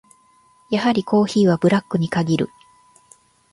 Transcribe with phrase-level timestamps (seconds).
[0.71, 2.49] やはりコーヒーはブラックに限る。